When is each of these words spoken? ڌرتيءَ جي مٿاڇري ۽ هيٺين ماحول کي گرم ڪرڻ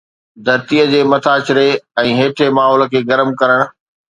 ڌرتيءَ 0.45 0.85
جي 0.93 1.01
مٿاڇري 1.11 1.67
۽ 2.05 2.15
هيٺين 2.21 2.55
ماحول 2.61 2.81
کي 2.95 2.99
گرم 3.13 3.29
ڪرڻ 3.43 3.59